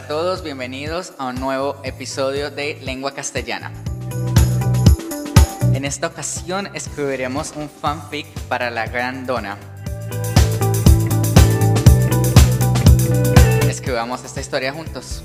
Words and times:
a 0.00 0.06
todos, 0.08 0.42
bienvenidos 0.42 1.12
a 1.18 1.26
un 1.26 1.34
nuevo 1.34 1.76
episodio 1.82 2.50
de 2.50 2.78
Lengua 2.80 3.12
Castellana. 3.12 3.70
En 5.74 5.84
esta 5.84 6.06
ocasión 6.06 6.70
escribiremos 6.74 7.52
un 7.54 7.68
fanfic 7.68 8.26
para 8.48 8.70
la 8.70 8.86
gran 8.86 9.26
dona. 9.26 9.58
Escribamos 13.68 14.24
esta 14.24 14.40
historia 14.40 14.72
juntos. 14.72 15.22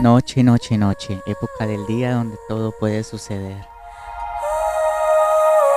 Noche, 0.00 0.42
noche, 0.42 0.78
noche, 0.78 1.20
época 1.26 1.66
del 1.66 1.86
día 1.86 2.14
donde 2.14 2.38
todo 2.48 2.72
puede 2.80 3.04
suceder. 3.04 3.66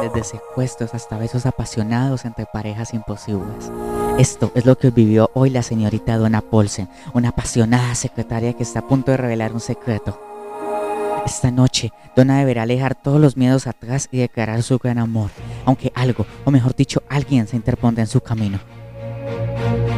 Desde 0.00 0.22
secuestros 0.22 0.94
hasta 0.94 1.18
besos 1.18 1.44
apasionados 1.44 2.24
entre 2.24 2.46
parejas 2.46 2.94
imposibles. 2.94 3.70
Esto 4.18 4.52
es 4.54 4.64
lo 4.64 4.78
que 4.78 4.90
vivió 4.90 5.30
hoy 5.34 5.50
la 5.50 5.62
señorita 5.62 6.16
Donna 6.16 6.40
Paulsen, 6.40 6.88
una 7.14 7.30
apasionada 7.30 7.94
secretaria 7.94 8.52
que 8.52 8.62
está 8.62 8.80
a 8.80 8.86
punto 8.86 9.10
de 9.10 9.16
revelar 9.16 9.52
un 9.52 9.60
secreto. 9.60 10.20
Esta 11.26 11.50
noche, 11.50 11.92
Donna 12.14 12.38
deberá 12.38 12.62
alejar 12.62 12.94
todos 12.94 13.20
los 13.20 13.36
miedos 13.36 13.66
atrás 13.66 14.08
y 14.12 14.18
declarar 14.18 14.62
su 14.62 14.78
gran 14.78 14.98
amor, 14.98 15.30
aunque 15.64 15.92
algo, 15.94 16.26
o 16.44 16.50
mejor 16.50 16.76
dicho, 16.76 17.02
alguien 17.08 17.48
se 17.48 17.56
interponga 17.56 18.00
en 18.00 18.08
su 18.08 18.20
camino. 18.20 18.60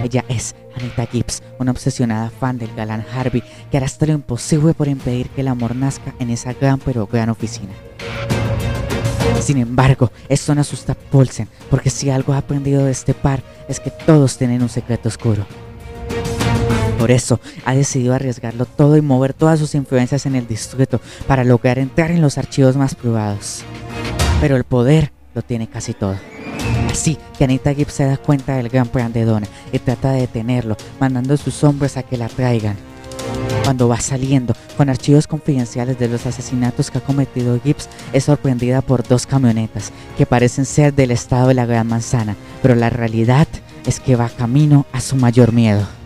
Ella 0.02 0.24
es 0.28 0.54
Anita 0.76 1.06
Gibbs, 1.06 1.42
una 1.58 1.72
obsesionada 1.72 2.30
fan 2.30 2.58
del 2.58 2.74
galán 2.74 3.04
Harvey 3.14 3.42
que 3.70 3.76
hará 3.76 3.86
hasta 3.86 4.06
lo 4.06 4.12
imposible 4.12 4.72
por 4.72 4.88
impedir 4.88 5.28
que 5.28 5.42
el 5.42 5.48
amor 5.48 5.76
nazca 5.76 6.14
en 6.18 6.30
esa 6.30 6.54
gran 6.54 6.78
pero 6.78 7.06
gran 7.06 7.28
oficina. 7.28 7.72
Sin 9.40 9.58
embargo, 9.58 10.10
esto 10.28 10.54
no 10.54 10.60
asusta 10.60 10.92
a 10.92 10.94
Paulsen, 10.94 11.48
porque 11.70 11.90
si 11.90 12.10
algo 12.10 12.32
ha 12.32 12.38
aprendido 12.38 12.84
de 12.84 12.92
este 12.92 13.14
par 13.14 13.42
es 13.68 13.80
que 13.80 13.90
todos 13.90 14.36
tienen 14.36 14.62
un 14.62 14.68
secreto 14.68 15.08
oscuro. 15.08 15.46
Por 16.98 17.10
eso 17.10 17.40
ha 17.64 17.74
decidido 17.74 18.14
arriesgarlo 18.14 18.66
todo 18.66 18.96
y 18.96 19.00
mover 19.00 19.32
todas 19.32 19.58
sus 19.58 19.74
influencias 19.74 20.26
en 20.26 20.36
el 20.36 20.46
distrito 20.46 21.00
para 21.26 21.44
lograr 21.44 21.78
entrar 21.78 22.10
en 22.10 22.20
los 22.20 22.36
archivos 22.36 22.76
más 22.76 22.94
privados. 22.94 23.62
Pero 24.40 24.56
el 24.56 24.64
poder 24.64 25.10
lo 25.34 25.42
tiene 25.42 25.66
casi 25.66 25.94
todo. 25.94 26.16
Así 26.90 27.16
que 27.38 27.44
Anita 27.44 27.72
Gibbs 27.72 27.94
se 27.94 28.04
da 28.04 28.18
cuenta 28.18 28.56
del 28.56 28.68
gran 28.68 28.88
plan 28.88 29.12
de 29.12 29.24
Donna 29.24 29.46
y 29.72 29.78
trata 29.78 30.12
de 30.12 30.20
detenerlo, 30.20 30.76
mandando 30.98 31.34
a 31.34 31.38
sus 31.38 31.64
hombres 31.64 31.96
a 31.96 32.02
que 32.02 32.18
la 32.18 32.28
traigan. 32.28 32.76
Cuando 33.70 33.86
va 33.86 34.00
saliendo 34.00 34.52
con 34.76 34.88
archivos 34.88 35.28
confidenciales 35.28 35.96
de 35.96 36.08
los 36.08 36.26
asesinatos 36.26 36.90
que 36.90 36.98
ha 36.98 37.02
cometido 37.02 37.60
Gibbs, 37.60 37.88
es 38.12 38.24
sorprendida 38.24 38.80
por 38.80 39.06
dos 39.06 39.28
camionetas 39.28 39.92
que 40.18 40.26
parecen 40.26 40.66
ser 40.66 40.92
del 40.92 41.12
estado 41.12 41.46
de 41.46 41.54
la 41.54 41.66
Gran 41.66 41.86
Manzana, 41.86 42.34
pero 42.62 42.74
la 42.74 42.90
realidad 42.90 43.46
es 43.86 44.00
que 44.00 44.16
va 44.16 44.28
camino 44.28 44.86
a 44.92 45.00
su 45.00 45.14
mayor 45.14 45.52
miedo. 45.52 45.99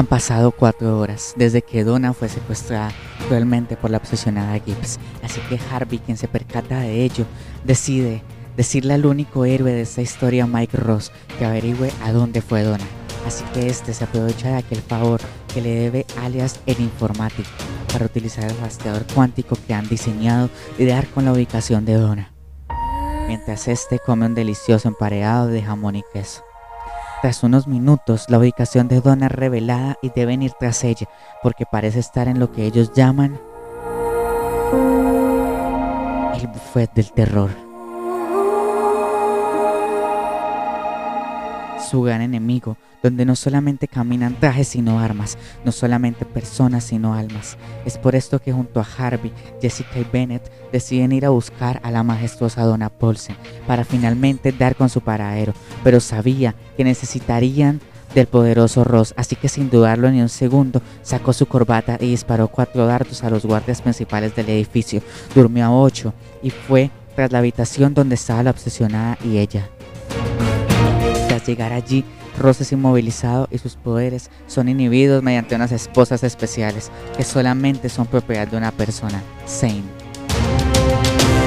Han 0.00 0.06
pasado 0.06 0.50
cuatro 0.50 0.98
horas 0.98 1.34
desde 1.36 1.60
que 1.60 1.84
Donna 1.84 2.14
fue 2.14 2.30
secuestrada 2.30 2.90
cruelmente 3.28 3.76
por 3.76 3.90
la 3.90 3.98
obsesionada 3.98 4.58
Gibbs, 4.58 4.98
así 5.22 5.42
que 5.42 5.60
Harvey, 5.70 5.98
quien 5.98 6.16
se 6.16 6.26
percata 6.26 6.80
de 6.80 7.04
ello, 7.04 7.26
decide 7.64 8.22
decirle 8.56 8.94
al 8.94 9.04
único 9.04 9.44
héroe 9.44 9.72
de 9.72 9.82
esta 9.82 10.00
historia, 10.00 10.46
Mike 10.46 10.78
Ross, 10.78 11.12
que 11.38 11.44
averigüe 11.44 11.92
a 12.02 12.12
dónde 12.12 12.40
fue 12.40 12.62
Donna. 12.62 12.86
Así 13.26 13.44
que 13.52 13.66
este 13.66 13.92
se 13.92 14.04
aprovecha 14.04 14.48
de 14.48 14.56
aquel 14.56 14.80
favor 14.80 15.20
que 15.52 15.60
le 15.60 15.74
debe 15.74 16.06
alias 16.22 16.60
el 16.64 16.80
informático 16.80 17.50
para 17.92 18.06
utilizar 18.06 18.44
el 18.44 18.56
rastreador 18.56 19.04
cuántico 19.14 19.54
que 19.66 19.74
han 19.74 19.86
diseñado 19.86 20.48
y 20.78 20.86
dar 20.86 21.08
con 21.08 21.26
la 21.26 21.34
ubicación 21.34 21.84
de 21.84 21.96
Donna. 21.96 22.32
Mientras 23.28 23.68
este 23.68 23.98
come 23.98 24.24
un 24.24 24.34
delicioso 24.34 24.88
emparedado 24.88 25.48
de 25.48 25.60
jamón 25.60 25.96
y 25.96 26.04
queso. 26.10 26.42
Tras 27.22 27.42
unos 27.42 27.66
minutos, 27.66 28.30
la 28.30 28.38
ubicación 28.38 28.88
de 28.88 29.02
Donna 29.02 29.26
es 29.26 29.32
revelada 29.32 29.98
y 30.00 30.08
deben 30.08 30.42
ir 30.42 30.52
tras 30.58 30.84
ella, 30.84 31.06
porque 31.42 31.66
parece 31.70 31.98
estar 31.98 32.28
en 32.28 32.40
lo 32.40 32.50
que 32.50 32.64
ellos 32.64 32.92
llaman 32.94 33.38
el 36.34 36.46
buffet 36.46 36.90
del 36.94 37.12
terror. 37.12 37.69
Su 41.90 42.02
gran 42.02 42.20
enemigo, 42.20 42.76
donde 43.02 43.24
no 43.24 43.34
solamente 43.34 43.88
caminan 43.88 44.38
trajes 44.38 44.68
sino 44.68 45.00
armas, 45.00 45.36
no 45.64 45.72
solamente 45.72 46.24
personas 46.24 46.84
sino 46.84 47.14
almas. 47.14 47.56
Es 47.84 47.98
por 47.98 48.14
esto 48.14 48.38
que 48.38 48.52
junto 48.52 48.78
a 48.78 48.86
Harvey, 48.96 49.32
Jessica 49.60 49.98
y 49.98 50.04
Bennett 50.04 50.52
deciden 50.70 51.10
ir 51.10 51.26
a 51.26 51.30
buscar 51.30 51.80
a 51.82 51.90
la 51.90 52.04
majestuosa 52.04 52.62
Donna 52.62 52.90
Paulsen 52.90 53.34
para 53.66 53.84
finalmente 53.84 54.52
dar 54.52 54.76
con 54.76 54.88
su 54.88 55.00
paradero, 55.00 55.52
pero 55.82 55.98
sabía 55.98 56.54
que 56.76 56.84
necesitarían 56.84 57.80
del 58.14 58.28
poderoso 58.28 58.84
Ross, 58.84 59.12
así 59.16 59.34
que 59.34 59.48
sin 59.48 59.68
dudarlo 59.68 60.12
ni 60.12 60.22
un 60.22 60.28
segundo, 60.28 60.82
sacó 61.02 61.32
su 61.32 61.46
corbata 61.46 61.98
y 62.00 62.10
disparó 62.10 62.46
cuatro 62.46 62.86
dardos 62.86 63.24
a 63.24 63.30
los 63.30 63.44
guardias 63.44 63.82
principales 63.82 64.36
del 64.36 64.48
edificio. 64.48 65.02
Durmió 65.34 65.64
a 65.64 65.72
ocho 65.72 66.14
y 66.40 66.50
fue 66.50 66.92
tras 67.16 67.32
la 67.32 67.38
habitación 67.38 67.94
donde 67.94 68.14
estaba 68.14 68.44
la 68.44 68.50
obsesionada 68.50 69.18
y 69.24 69.38
ella. 69.38 69.68
Llegar 71.50 71.72
allí, 71.72 72.04
Ross 72.38 72.60
es 72.60 72.70
inmovilizado 72.70 73.48
y 73.50 73.58
sus 73.58 73.74
poderes 73.74 74.30
son 74.46 74.68
inhibidos 74.68 75.20
mediante 75.20 75.56
unas 75.56 75.72
esposas 75.72 76.22
especiales 76.22 76.92
que 77.16 77.24
solamente 77.24 77.88
son 77.88 78.06
propiedad 78.06 78.46
de 78.46 78.56
una 78.56 78.70
persona, 78.70 79.20
Zane. 79.48 79.82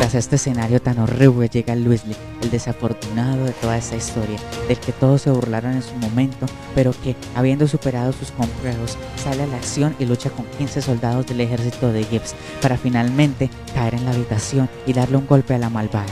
Tras 0.01 0.15
este 0.15 0.35
escenario 0.35 0.81
tan 0.81 0.99
horrible 0.99 1.47
llega 1.47 1.73
Weasley, 1.73 2.17
el 2.41 2.51
desafortunado 2.51 3.45
de 3.45 3.53
toda 3.53 3.77
esta 3.77 3.95
historia, 3.95 4.37
del 4.67 4.77
que 4.77 4.91
todos 4.91 5.21
se 5.21 5.31
burlaron 5.31 5.71
en 5.71 5.81
su 5.81 5.95
momento, 5.95 6.47
pero 6.75 6.91
que, 7.01 7.15
habiendo 7.33 7.65
superado 7.65 8.11
sus 8.11 8.31
complejos, 8.31 8.97
sale 9.15 9.43
a 9.43 9.47
la 9.47 9.55
acción 9.55 9.95
y 9.99 10.05
lucha 10.05 10.31
con 10.31 10.45
15 10.57 10.81
soldados 10.81 11.27
del 11.27 11.39
ejército 11.39 11.93
de 11.93 12.03
Gibbs 12.03 12.35
para 12.61 12.77
finalmente 12.77 13.49
caer 13.73 13.93
en 13.93 14.03
la 14.03 14.11
habitación 14.11 14.69
y 14.85 14.91
darle 14.91 15.15
un 15.15 15.27
golpe 15.27 15.53
a 15.53 15.59
la 15.59 15.69
malvada. 15.69 16.11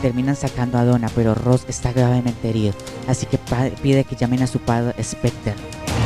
Terminan 0.00 0.36
sacando 0.36 0.78
a 0.78 0.84
Donna, 0.84 1.10
pero 1.14 1.34
Ross 1.34 1.64
está 1.68 1.92
gravemente 1.92 2.48
herido, 2.48 2.72
así 3.08 3.26
que 3.26 3.38
pide 3.82 4.04
que 4.04 4.14
llamen 4.14 4.42
a 4.42 4.46
su 4.46 4.60
padre 4.60 4.94
Spectre. 5.02 5.54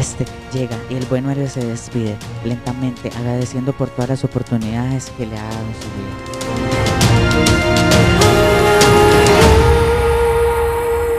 Este 0.00 0.24
llega 0.52 0.78
y 0.88 0.94
el 0.94 1.04
buen 1.06 1.28
héroe 1.28 1.46
se 1.46 1.62
despide 1.64 2.16
lentamente, 2.42 3.10
agradeciendo 3.14 3.74
por 3.74 3.90
todas 3.90 4.08
las 4.08 4.24
oportunidades 4.24 5.12
que 5.18 5.26
le 5.26 5.38
ha 5.38 5.42
dado 5.42 5.66
su 5.80 5.88
vida. 5.98 6.16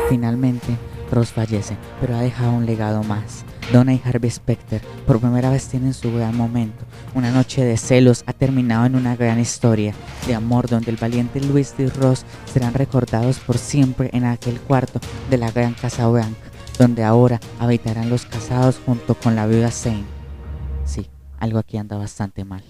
Finalmente, 0.09 0.75
Ross 1.13 1.31
fallece, 1.31 1.77
pero 2.01 2.15
ha 2.15 2.21
dejado 2.21 2.51
un 2.53 2.65
legado 2.65 3.03
más. 3.03 3.45
Donna 3.71 3.93
y 3.93 4.01
Harvey 4.03 4.29
Specter 4.29 4.81
por 5.05 5.19
primera 5.19 5.49
vez 5.49 5.67
tienen 5.67 5.93
su 5.93 6.13
gran 6.13 6.35
momento. 6.35 6.83
Una 7.15 7.31
noche 7.31 7.63
de 7.63 7.77
celos 7.77 8.23
ha 8.25 8.33
terminado 8.33 8.85
en 8.85 8.95
una 8.95 9.15
gran 9.15 9.39
historia 9.39 9.93
de 10.27 10.35
amor 10.35 10.67
donde 10.67 10.91
el 10.91 10.97
valiente 10.97 11.39
Luis 11.39 11.73
y 11.77 11.87
Ross 11.87 12.25
serán 12.51 12.73
recordados 12.73 13.39
por 13.39 13.57
siempre 13.57 14.09
en 14.13 14.25
aquel 14.25 14.59
cuarto 14.59 14.99
de 15.29 15.37
la 15.37 15.51
gran 15.51 15.73
Casa 15.73 16.07
Blanca, 16.07 16.39
donde 16.77 17.03
ahora 17.03 17.39
habitarán 17.59 18.09
los 18.09 18.25
casados 18.25 18.79
junto 18.85 19.15
con 19.15 19.35
la 19.35 19.47
viuda 19.47 19.71
Zane. 19.71 20.05
Sí, 20.85 21.09
algo 21.39 21.59
aquí 21.59 21.77
anda 21.77 21.97
bastante 21.97 22.43
mal. 22.43 22.63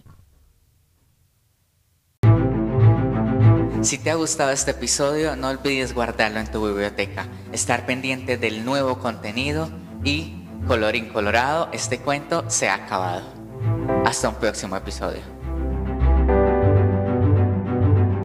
Si 3.84 3.98
te 3.98 4.12
ha 4.12 4.16
gustado 4.16 4.52
este 4.52 4.72
episodio, 4.72 5.36
no 5.36 5.50
olvides 5.50 5.94
guardarlo 5.94 6.40
en 6.40 6.50
tu 6.50 6.66
biblioteca, 6.66 7.28
estar 7.52 7.86
pendiente 7.86 8.38
del 8.38 8.64
nuevo 8.64 9.00
contenido 9.00 9.70
y, 10.06 10.46
colorín 10.66 11.10
colorado, 11.10 11.68
este 11.74 12.00
cuento 12.00 12.50
se 12.50 12.70
ha 12.70 12.76
acabado. 12.76 13.24
Hasta 14.06 14.30
un 14.30 14.36
próximo 14.36 14.78
episodio. 14.78 15.43